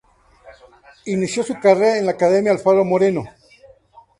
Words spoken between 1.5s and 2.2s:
carrera en la